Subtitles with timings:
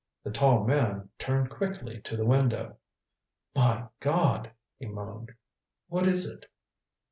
[0.23, 2.77] The tall man turned quickly to the window.
[3.55, 5.31] "My God" he moaned.
[5.89, 6.47] "What is it?"